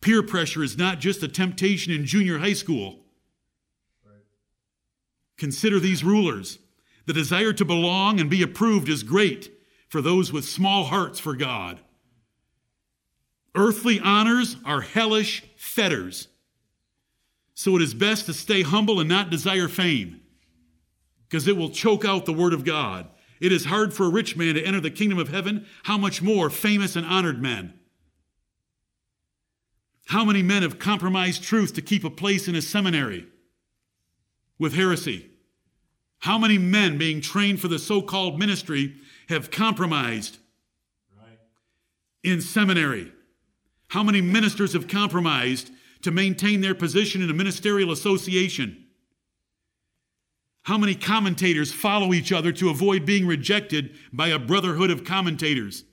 [0.00, 3.00] Peer pressure is not just a temptation in junior high school.
[5.36, 6.58] Consider these rulers.
[7.06, 9.52] The desire to belong and be approved is great
[9.88, 11.80] for those with small hearts for God.
[13.54, 16.28] Earthly honors are hellish fetters.
[17.54, 20.20] So it is best to stay humble and not desire fame,
[21.28, 23.08] because it will choke out the word of God.
[23.40, 25.66] It is hard for a rich man to enter the kingdom of heaven.
[25.84, 27.74] How much more famous and honored men?
[30.06, 33.26] How many men have compromised truth to keep a place in a seminary
[34.58, 35.30] with heresy?
[36.20, 38.96] How many men being trained for the so called ministry
[39.28, 40.38] have compromised
[41.16, 41.38] Right.
[42.22, 43.12] in seminary?
[43.88, 45.70] How many ministers have compromised
[46.02, 48.85] to maintain their position in a ministerial association?
[50.66, 55.84] How many commentators follow each other to avoid being rejected by a brotherhood of commentators?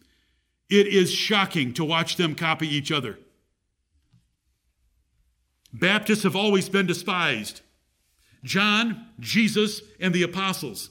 [0.67, 3.19] It is shocking to watch them copy each other.
[5.71, 7.61] Baptists have always been despised.
[8.43, 10.89] John, Jesus, and the apostles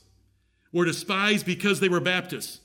[0.73, 2.61] were despised because they were Baptists.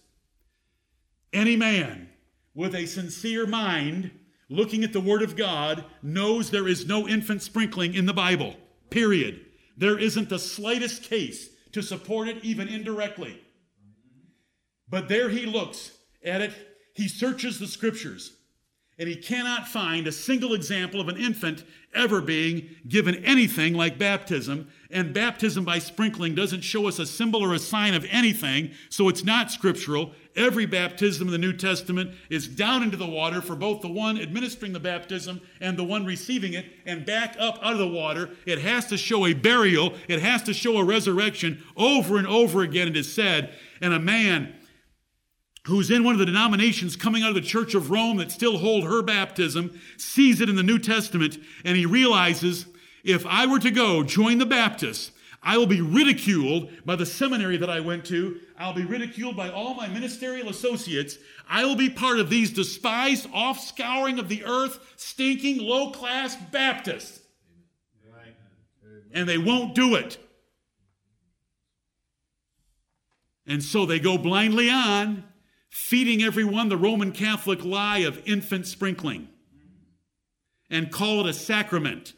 [1.34, 2.10] Any man
[2.54, 4.12] with a sincere mind
[4.50, 8.56] looking at the Word of God knows there is no infant sprinkling in the Bible,
[8.92, 9.47] period.
[9.78, 13.40] There isn't the slightest case to support it, even indirectly.
[14.90, 15.92] But there he looks
[16.24, 16.54] at it,
[16.96, 18.34] he searches the scriptures,
[18.98, 21.64] and he cannot find a single example of an infant
[21.94, 24.70] ever being given anything like baptism.
[24.90, 29.10] And baptism by sprinkling doesn't show us a symbol or a sign of anything, so
[29.10, 30.14] it's not scriptural.
[30.38, 34.20] Every baptism in the New Testament is down into the water for both the one
[34.20, 38.30] administering the baptism and the one receiving it, and back up out of the water.
[38.46, 41.64] It has to show a burial, it has to show a resurrection.
[41.76, 43.54] Over and over again, it is said.
[43.82, 44.54] And a man
[45.66, 48.60] who's in one of the denominations coming out of the Church of Rome that still
[48.60, 52.68] hold her baptism, sees it in the New Testament, and he realizes
[53.04, 55.12] if I were to go join the Baptists,
[55.48, 58.42] I will be ridiculed by the seminary that I went to.
[58.60, 61.18] I'll be ridiculed by all my ministerial associates.
[61.50, 66.36] I will be part of these despised, off scouring of the earth, stinking, low class
[66.36, 67.22] Baptists.
[69.14, 70.18] And they won't do it.
[73.48, 75.24] And so they go blindly on
[75.70, 79.30] feeding everyone the Roman Catholic lie of infant sprinkling
[80.70, 82.16] and call it a sacrament.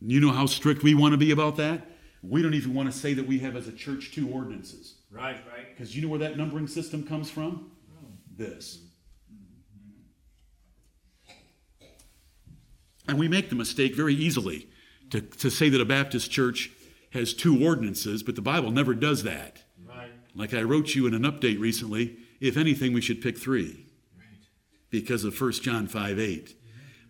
[0.00, 1.90] You know how strict we want to be about that?
[2.22, 4.94] We don't even want to say that we have as a church two ordinances.
[5.10, 5.68] Right, right.
[5.70, 7.70] Because you know where that numbering system comes from?
[8.36, 8.80] This.
[13.08, 14.68] And we make the mistake very easily
[15.10, 16.70] to, to say that a Baptist church
[17.12, 19.62] has two ordinances, but the Bible never does that.
[19.86, 20.10] Right.
[20.34, 23.86] Like I wrote you in an update recently, if anything, we should pick three
[24.18, 24.26] right.
[24.90, 26.54] because of 1 John 5 8.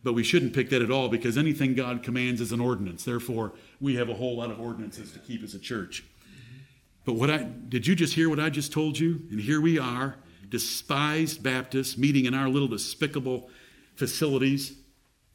[0.06, 3.02] But we shouldn't pick that at all because anything God commands is an ordinance.
[3.04, 6.04] Therefore, we have a whole lot of ordinances to keep as a church.
[7.04, 9.22] But what I did you just hear what I just told you?
[9.32, 10.14] And here we are,
[10.48, 13.50] despised Baptists, meeting in our little despicable
[13.96, 14.76] facilities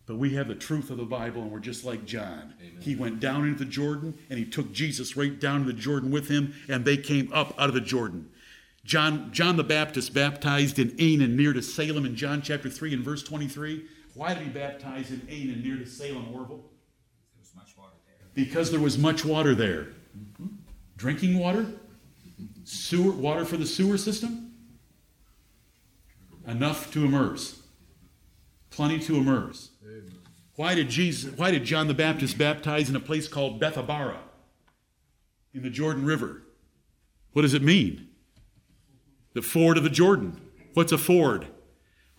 [0.07, 2.53] but we have the truth of the Bible, and we're just like John.
[2.59, 2.81] Amen.
[2.81, 6.11] He went down into the Jordan, and he took Jesus right down to the Jordan
[6.11, 8.29] with him, and they came up out of the Jordan.
[8.83, 13.03] John, John the Baptist baptized in Aenon near to Salem in John chapter 3 and
[13.05, 13.85] verse 23.
[14.13, 16.57] Why did he baptize in Aenon near to Salem, Orville?
[17.33, 18.27] There was much water there.
[18.33, 19.87] Because there was much water there.
[20.17, 20.47] Mm-hmm.
[20.97, 21.65] Drinking water?
[22.63, 24.53] Sewer water for the sewer system?
[26.47, 27.61] Enough to immerse.
[28.69, 29.69] Plenty to immerse.
[30.55, 34.17] Why did Jesus why did John the Baptist baptize in a place called Bethabara
[35.53, 36.43] in the Jordan River?
[37.33, 38.09] What does it mean?
[39.33, 40.39] The ford of the Jordan.
[40.73, 41.47] What's a ford?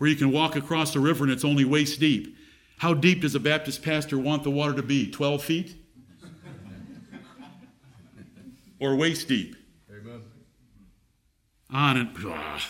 [0.03, 2.37] Where you can walk across a river and it's only waist deep.
[2.79, 5.09] How deep does a Baptist pastor want the water to be?
[5.09, 5.77] 12 feet?
[8.81, 9.55] or waist deep?
[9.89, 10.23] Amen.
[11.71, 12.11] On and.
[12.27, 12.69] Ah.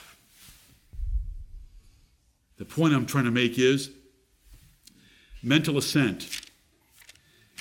[2.58, 3.88] The point I'm trying to make is
[5.42, 6.28] mental assent.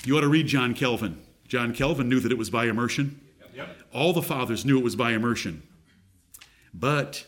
[0.04, 1.18] You ought to read John Calvin.
[1.48, 3.22] John Calvin knew that it was by immersion.
[3.54, 3.68] Yep.
[3.94, 5.62] All the fathers knew it was by immersion.
[6.74, 7.24] But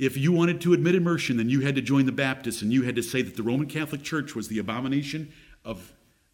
[0.00, 2.82] if you wanted to admit immersion, then you had to join the Baptists and you
[2.82, 5.30] had to say that the Roman Catholic Church was the abomination
[5.62, 5.92] of,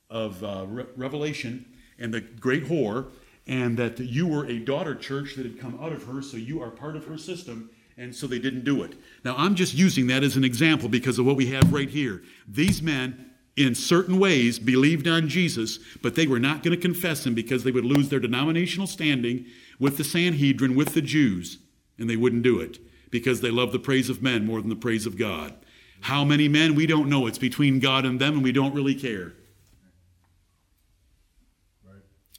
[0.09, 1.66] of uh, Re- Revelation
[1.98, 3.09] and the great whore,
[3.48, 6.62] and that you were a daughter church that had come out of her, so you
[6.62, 8.94] are part of her system, and so they didn't do it.
[9.24, 12.22] Now, I'm just using that as an example because of what we have right here.
[12.46, 17.26] These men, in certain ways, believed on Jesus, but they were not going to confess
[17.26, 19.46] him because they would lose their denominational standing
[19.81, 21.59] with the Sanhedrin, with the Jews,
[21.98, 22.79] and they wouldn't do it
[23.11, 25.55] because they love the praise of men more than the praise of God.
[26.03, 26.75] How many men?
[26.75, 27.27] We don't know.
[27.27, 29.35] It's between God and them, and we don't really care.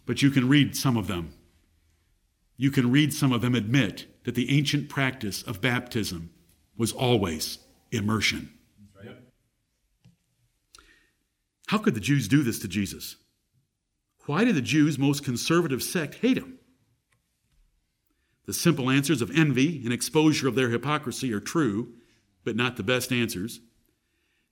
[0.06, 1.34] But you can read some of them.
[2.56, 6.32] You can read some of them admit that the ancient practice of baptism
[6.78, 7.60] was always
[7.92, 8.52] immersion.
[11.68, 13.18] How could the Jews do this to Jesus?
[14.26, 16.57] Why did the Jews' most conservative sect hate him?
[18.48, 21.94] The simple answers of envy and exposure of their hypocrisy are true,
[22.44, 23.60] but not the best answers.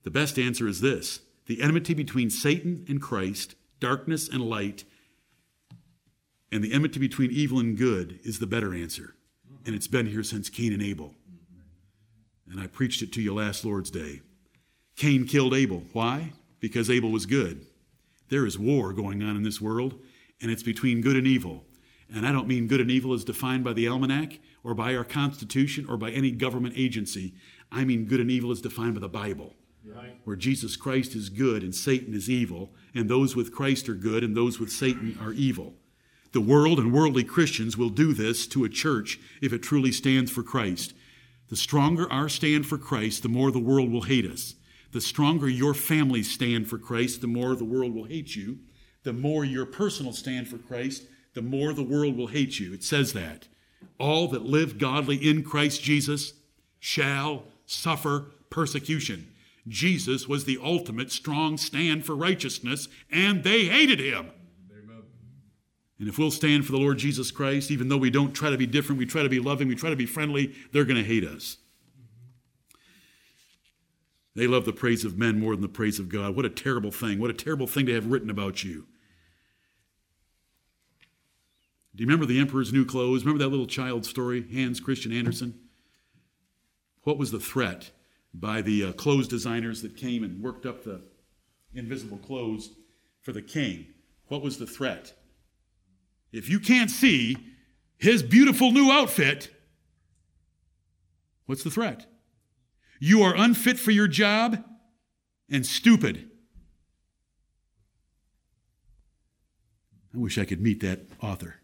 [0.04, 4.84] The best answer is this the enmity between Satan and Christ, darkness and light,
[6.52, 9.16] and the enmity between evil and good is the better answer
[9.66, 11.12] and it's been here since Cain and Abel.
[12.48, 14.20] And I preached it to you last Lord's Day.
[14.96, 15.82] Cain killed Abel.
[15.92, 16.32] Why?
[16.60, 17.66] Because Abel was good.
[18.28, 19.98] There is war going on in this world,
[20.40, 21.64] and it's between good and evil.
[22.12, 25.04] And I don't mean good and evil as defined by the almanac or by our
[25.04, 27.34] Constitution or by any government agency.
[27.72, 30.16] I mean good and evil as defined by the Bible, right.
[30.24, 34.22] where Jesus Christ is good and Satan is evil, and those with Christ are good
[34.22, 35.74] and those with Satan are evil.
[36.32, 40.30] The world and worldly Christians will do this to a church if it truly stands
[40.30, 40.94] for Christ.
[41.48, 44.54] The stronger our stand for Christ, the more the world will hate us.
[44.92, 48.58] The stronger your families stand for Christ, the more the world will hate you.
[49.04, 51.04] The more your personal stand for Christ,
[51.36, 52.72] the more the world will hate you.
[52.72, 53.46] It says that.
[54.00, 56.32] All that live godly in Christ Jesus
[56.80, 59.28] shall suffer persecution.
[59.68, 64.30] Jesus was the ultimate strong stand for righteousness, and they hated him.
[65.98, 68.58] And if we'll stand for the Lord Jesus Christ, even though we don't try to
[68.58, 71.04] be different, we try to be loving, we try to be friendly, they're going to
[71.04, 71.58] hate us.
[74.34, 76.34] They love the praise of men more than the praise of God.
[76.34, 77.18] What a terrible thing.
[77.18, 78.86] What a terrible thing to have written about you.
[81.96, 83.24] Do you remember the Emperor's New Clothes?
[83.24, 85.58] Remember that little child story, Hans Christian Andersen?
[87.04, 87.90] What was the threat
[88.34, 91.00] by the uh, clothes designers that came and worked up the
[91.72, 92.74] invisible clothes
[93.22, 93.86] for the king?
[94.26, 95.14] What was the threat?
[96.32, 97.38] If you can't see
[97.96, 99.48] his beautiful new outfit,
[101.46, 102.04] what's the threat?
[103.00, 104.62] You are unfit for your job
[105.48, 106.28] and stupid.
[110.14, 111.56] I wish I could meet that author.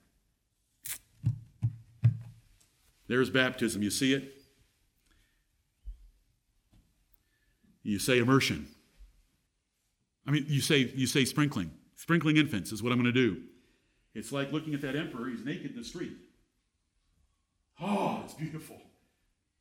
[3.13, 3.83] There's baptism.
[3.83, 4.33] You see it?
[7.83, 8.69] You say immersion.
[10.27, 11.73] I mean, you say you say sprinkling.
[11.95, 13.43] Sprinkling infants is what I'm going to do.
[14.15, 15.29] It's like looking at that emperor.
[15.29, 16.17] He's naked in the street.
[17.83, 18.81] Oh, it's beautiful.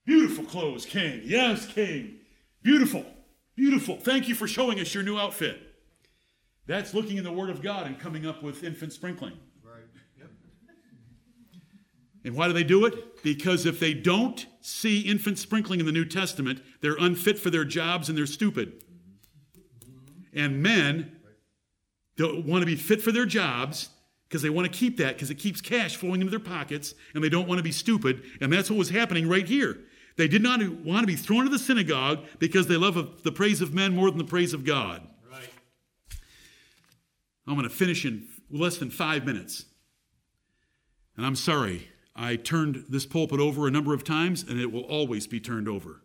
[0.05, 1.19] Beautiful clothes, King.
[1.25, 2.19] Yes, King.
[2.63, 3.05] Beautiful.
[3.57, 3.97] Beautiful.
[3.97, 5.59] Thank you for showing us your new outfit.
[6.67, 9.37] That's looking in the Word of God and coming up with infant sprinkling.
[12.23, 13.23] And why do they do it?
[13.23, 17.65] Because if they don't see infant sprinkling in the New Testament, they're unfit for their
[17.65, 18.84] jobs and they're stupid.
[20.34, 21.17] And men
[22.15, 23.89] don't want to be fit for their jobs
[24.27, 27.23] because they want to keep that because it keeps cash flowing into their pockets and
[27.23, 28.23] they don't want to be stupid.
[28.39, 29.79] And that's what was happening right here.
[30.17, 33.62] They did not want to be thrown to the synagogue because they love the praise
[33.62, 35.07] of men more than the praise of God.
[35.29, 35.49] Right.
[37.47, 39.65] I'm going to finish in less than five minutes.
[41.17, 44.84] And I'm sorry, I turned this pulpit over a number of times, and it will
[44.84, 46.02] always be turned over.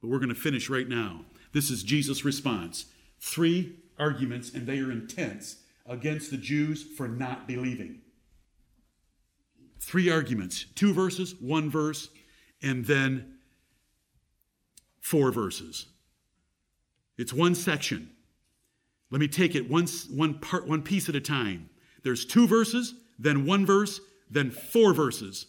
[0.00, 1.24] But we're going to finish right now.
[1.52, 2.86] This is Jesus' response.
[3.20, 8.00] Three arguments, and they are intense, against the Jews for not believing.
[9.80, 12.10] Three arguments two verses, one verse,
[12.62, 13.38] and then
[15.00, 15.86] four verses.
[17.16, 18.10] It's one section.
[19.10, 21.70] Let me take it one, one part, one piece at a time.
[22.02, 25.46] There's two verses, then one verse, then four verses,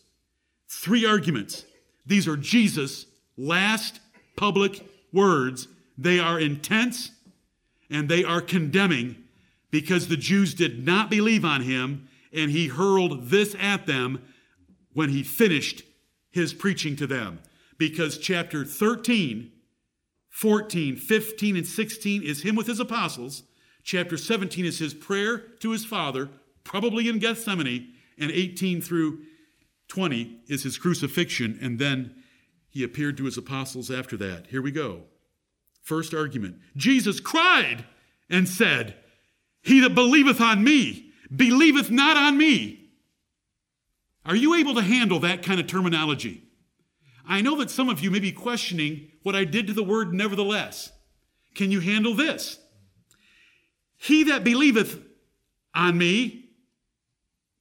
[0.68, 1.66] three arguments.
[2.06, 3.06] These are Jesus'
[3.38, 4.00] last
[4.36, 5.68] public words.
[5.98, 7.12] They are intense
[7.90, 9.24] and they are condemning
[9.72, 14.22] because the Jews did not believe on him, and he hurled this at them
[14.94, 15.84] when he finished
[16.32, 17.40] his preaching to them.
[17.78, 19.52] Because chapter 13,
[20.30, 23.44] 14, 15, and 16 is him with his apostles.
[23.84, 26.30] Chapter 17 is his prayer to his father,
[26.64, 29.20] probably in Gethsemane and 18 through
[29.88, 32.16] 20 is his crucifixion, and then
[32.70, 34.48] he appeared to his apostles after that.
[34.48, 35.04] Here we go.
[35.82, 37.86] First argument Jesus cried
[38.30, 38.96] and said,
[39.62, 42.92] He that believeth on me, believeth not on me.
[44.26, 46.44] Are you able to handle that kind of terminology?
[47.28, 50.14] I know that some of you may be questioning what I did to the word
[50.14, 50.92] nevertheless.
[51.56, 52.60] Can you handle this?
[53.98, 55.00] He that believeth
[55.74, 56.49] on me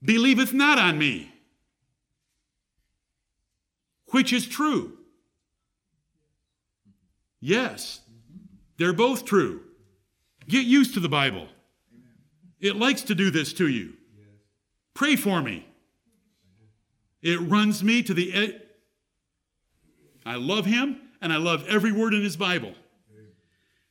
[0.02, 1.32] believeth not on me.
[4.10, 4.94] Which is true?
[7.40, 8.00] Yes,
[8.78, 9.62] they're both true.
[10.48, 11.48] Get used to the Bible.
[12.60, 13.94] It likes to do this to you.
[14.94, 15.66] Pray for me.
[17.22, 18.56] It runs me to the.
[20.24, 22.74] I love him and I love every word in his Bible.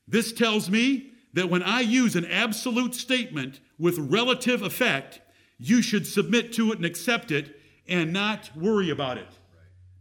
[0.07, 5.19] This tells me that when I use an absolute statement with relative effect,
[5.57, 9.27] you should submit to it and accept it and not worry about it.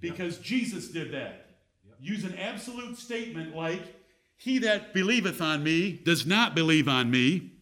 [0.01, 1.47] Because Jesus did that.
[2.01, 3.83] Use an absolute statement like,
[4.37, 7.53] He that believeth on me does not believe on me,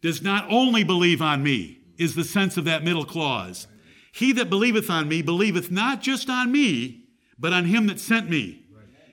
[0.00, 3.66] does not only believe on me, is the sense of that middle clause.
[4.12, 7.04] He that believeth on me believeth not just on me,
[7.38, 8.64] but on him that sent me.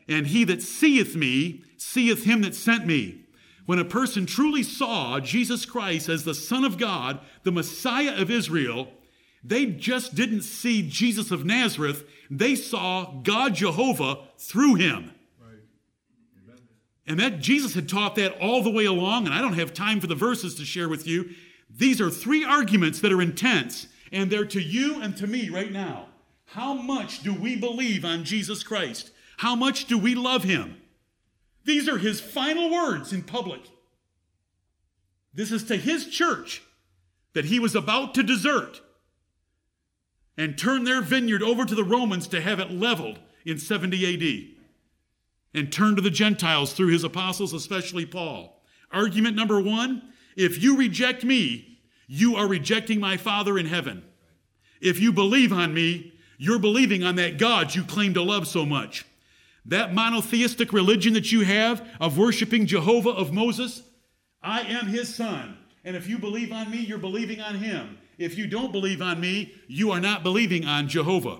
[0.07, 3.24] And he that seeth me seeth him that sent me.
[3.65, 8.29] When a person truly saw Jesus Christ as the Son of God, the Messiah of
[8.29, 8.89] Israel,
[9.43, 15.11] they just didn't see Jesus of Nazareth, they saw God Jehovah through him.
[17.07, 19.99] And that Jesus had taught that all the way along, and I don't have time
[19.99, 21.29] for the verses to share with you.
[21.69, 25.71] These are three arguments that are intense, and they're to you and to me right
[25.71, 26.07] now.
[26.45, 29.11] How much do we believe on Jesus Christ?
[29.37, 30.77] How much do we love him?
[31.65, 33.61] These are his final words in public.
[35.33, 36.61] This is to his church.
[37.33, 38.79] that he was about to desert
[40.37, 44.55] and turn their vineyard over to the Romans to have it leveled in 70 AD
[45.53, 48.63] and turn to the Gentiles through his apostles, especially Paul.
[48.89, 50.01] Argument number one
[50.37, 54.03] if you reject me, you are rejecting my Father in heaven.
[54.81, 58.65] If you believe on me, you're believing on that God you claim to love so
[58.65, 59.05] much.
[59.65, 63.83] That monotheistic religion that you have of worshiping Jehovah of Moses,
[64.41, 65.57] I am his son.
[65.83, 67.97] And if you believe on me, you're believing on him.
[68.17, 71.39] If you don't believe on me, you are not believing on Jehovah.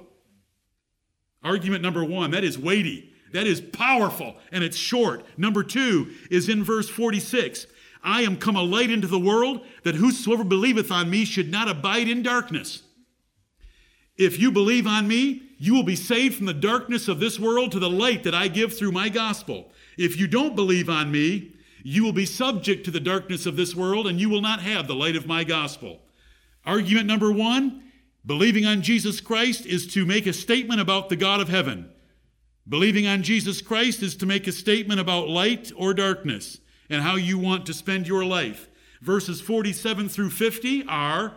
[1.44, 5.24] Argument number one that is weighty, that is powerful, and it's short.
[5.38, 7.68] Number two is in verse 46
[8.04, 11.68] I am come a light into the world, that whosoever believeth on me should not
[11.68, 12.84] abide in darkness.
[14.16, 17.72] If you believe on me, you will be saved from the darkness of this world
[17.72, 19.72] to the light that I give through my gospel.
[19.98, 23.76] If you don't believe on me, you will be subject to the darkness of this
[23.76, 26.02] world and you will not have the light of my gospel.
[26.66, 27.84] Argument number one
[28.26, 31.92] believing on Jesus Christ is to make a statement about the God of heaven.
[32.68, 37.16] Believing on Jesus Christ is to make a statement about light or darkness and how
[37.16, 38.68] you want to spend your life.
[39.02, 41.36] Verses 47 through 50 are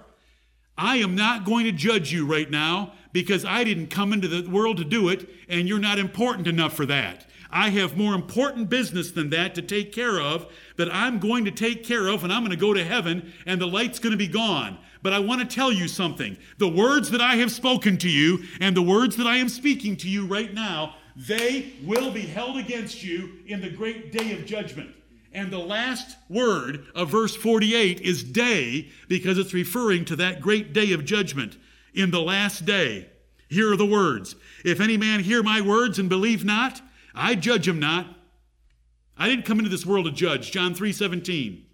[0.78, 4.48] I am not going to judge you right now because I didn't come into the
[4.48, 7.26] world to do it, and you're not important enough for that.
[7.50, 10.46] I have more important business than that to take care of
[10.76, 13.60] that I'm going to take care of, and I'm going to go to heaven, and
[13.60, 14.78] the light's going to be gone.
[15.02, 16.36] But I want to tell you something.
[16.58, 19.96] The words that I have spoken to you and the words that I am speaking
[19.96, 24.46] to you right now, they will be held against you in the great day of
[24.46, 24.90] judgment.
[25.32, 30.72] And the last word of verse 48 is day because it's referring to that great
[30.72, 31.56] day of judgment
[31.98, 33.10] in the last day.
[33.48, 36.80] Here are the words If any man hear my words and believe not,
[37.14, 38.06] I judge him not.
[39.16, 40.52] I didn't come into this world to judge.
[40.52, 41.64] John 3 17.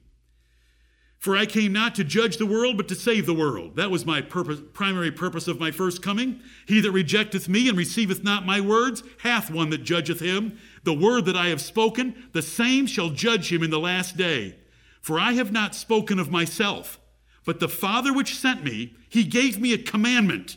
[1.19, 3.77] For I came not to judge the world, but to save the world.
[3.77, 6.41] That was my purpose, primary purpose of my first coming.
[6.67, 10.59] He that rejecteth me and receiveth not my words hath one that judgeth him.
[10.83, 14.57] The word that I have spoken, the same shall judge him in the last day.
[15.01, 17.01] For I have not spoken of myself,
[17.45, 20.57] but the Father which sent me, he gave me a commandment,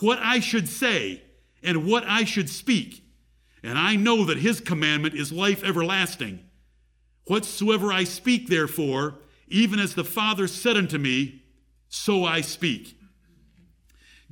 [0.00, 1.22] what I should say
[1.62, 3.04] and what I should speak.
[3.62, 6.40] And I know that his commandment is life everlasting.
[7.26, 11.42] Whatsoever I speak, therefore, even as the Father said unto me,
[11.88, 12.98] so I speak.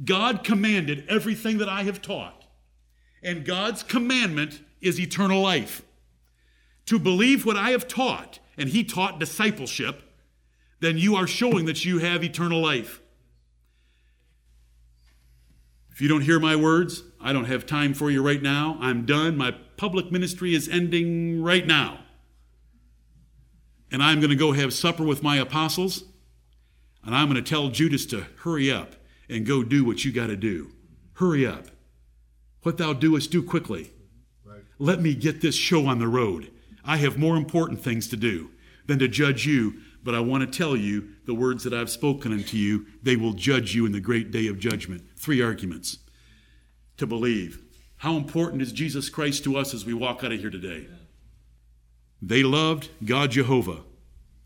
[0.05, 2.45] God commanded everything that I have taught,
[3.23, 5.83] and God's commandment is eternal life.
[6.87, 10.03] To believe what I have taught, and He taught discipleship,
[10.81, 13.01] then you are showing that you have eternal life.
[15.91, 18.79] If you don't hear my words, I don't have time for you right now.
[18.81, 19.37] I'm done.
[19.37, 22.01] My public ministry is ending right now
[23.91, 26.05] and I'm going to go have supper with my apostles,
[27.05, 28.95] and I'm going to tell Judas to hurry up
[29.29, 30.73] and go do what you got to do.
[31.15, 31.67] Hurry up.
[32.63, 33.93] What thou doest, do quickly.
[34.45, 34.63] Right.
[34.79, 36.51] Let me get this show on the road.
[36.85, 38.51] I have more important things to do
[38.87, 42.33] than to judge you, but I want to tell you the words that I've spoken
[42.33, 45.03] unto you, they will judge you in the great day of judgment.
[45.17, 45.99] Three arguments
[46.97, 47.63] to believe.
[47.99, 50.87] How important is Jesus Christ to us as we walk out of here today?
[52.23, 53.83] They loved God Jehovah.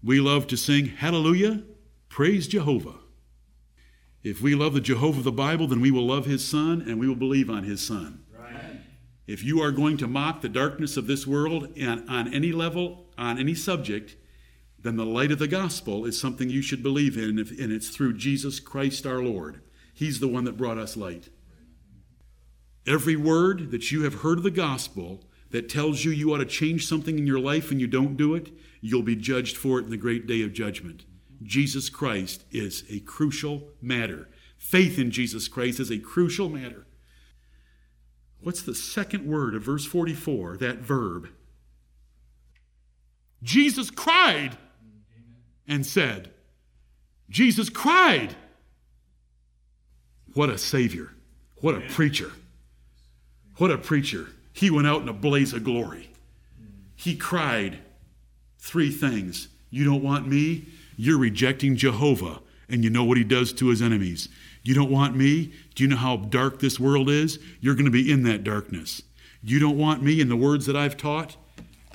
[0.02, 1.62] We love to sing Hallelujah,
[2.08, 2.96] praise Jehovah.
[4.22, 6.98] If we love the Jehovah of the Bible, then we will love his Son and
[6.98, 8.24] we will believe on his Son.
[8.36, 8.80] Right.
[9.26, 13.06] If you are going to mock the darkness of this world on, on any level,
[13.18, 14.16] on any subject,
[14.84, 18.18] then the light of the gospel is something you should believe in, and it's through
[18.18, 19.62] Jesus Christ our Lord.
[19.94, 21.30] He's the one that brought us light.
[22.86, 26.44] Every word that you have heard of the gospel that tells you you ought to
[26.44, 28.50] change something in your life and you don't do it,
[28.82, 31.06] you'll be judged for it in the great day of judgment.
[31.42, 34.28] Jesus Christ is a crucial matter.
[34.58, 36.86] Faith in Jesus Christ is a crucial matter.
[38.42, 41.28] What's the second word of verse 44, that verb?
[43.42, 44.58] Jesus cried
[45.66, 46.30] and said,
[47.30, 48.36] Jesus cried.
[50.34, 51.10] What a Savior.
[51.60, 52.32] What a preacher.
[53.56, 54.28] What a preacher.
[54.52, 56.10] He went out in a blaze of glory.
[56.96, 57.78] He cried
[58.58, 60.66] three things You don't want me?
[60.96, 64.28] You're rejecting Jehovah, and you know what he does to his enemies.
[64.62, 65.52] You don't want me?
[65.74, 67.38] Do you know how dark this world is?
[67.60, 69.02] You're going to be in that darkness.
[69.42, 71.36] You don't want me and the words that I've taught?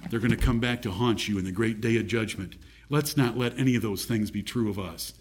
[0.10, 2.56] They're going to come back to haunt you in the great day of judgment.
[2.90, 5.14] Let's not let any of those things be true of us.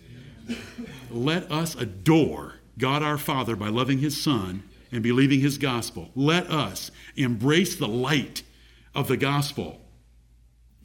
[1.11, 6.11] Let us adore God our Father by loving his Son and believing his gospel.
[6.15, 8.43] Let us embrace the light
[8.95, 9.81] of the gospel.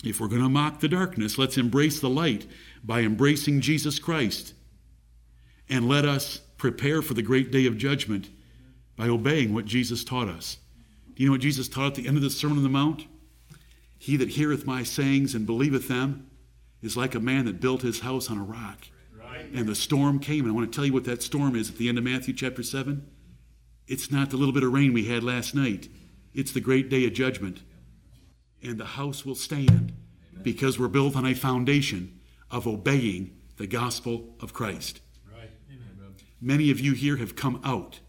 [0.04, 2.46] If we're going to mock the darkness, let's embrace the light
[2.84, 4.54] by embracing Jesus Christ
[5.70, 8.30] And let us prepare for the great day of judgment
[8.96, 10.58] by obeying what Jesus taught us.
[11.16, 13.08] Do you know what Jesus taught at the end of the Sermon on the Mount?
[13.98, 16.30] He that heareth my sayings and believeth them
[16.84, 18.88] is like a man that built his house on a rock.
[19.56, 20.42] And the storm came.
[20.42, 22.34] And I want to tell you what that storm is at the end of Matthew
[22.34, 23.10] chapter 7.
[23.88, 25.90] It's not the little bit of rain we had last night,
[26.34, 27.62] it's the great day of judgment.
[28.62, 29.94] And the house will stand
[30.42, 32.20] because we're built on a foundation
[32.50, 35.02] of obeying the gospel of Christ.
[36.42, 38.00] Many of you here have come out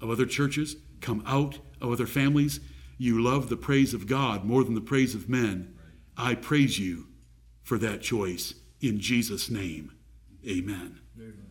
[0.00, 2.60] of other churches, come out of other families.
[2.98, 5.76] You love the praise of God more than the praise of men.
[6.16, 7.06] I praise you
[7.66, 9.90] for that choice in Jesus' name.
[10.48, 11.00] Amen.
[11.18, 11.45] Amen.